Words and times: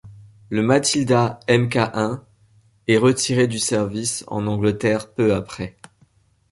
Le 0.49 0.63
Matilda 0.63 1.39
Mk.I 1.47 2.15
est 2.87 2.97
retiré 2.97 3.45
du 3.45 3.59
service 3.59 4.23
en 4.25 4.47
Angleterre 4.47 5.11
peu 5.13 5.35
après. 5.35 5.77